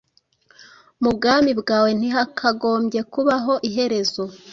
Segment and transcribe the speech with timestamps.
[1.03, 4.23] mu Bwami bwawe ntihakagombye kubaho iherezo